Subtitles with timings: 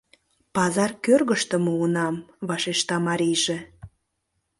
[0.55, 2.15] —Пазар кӧргыштӧ муынам,—
[2.47, 3.57] вашешта марийже.